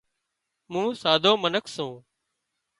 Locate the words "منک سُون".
1.41-1.91